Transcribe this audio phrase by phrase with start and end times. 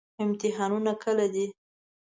[0.23, 1.45] امتحانونه کله دي؟